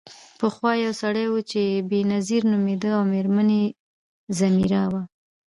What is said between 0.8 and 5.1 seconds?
یو سړی و چې بینظیر نومیده او میرمن یې ځمیرا وه.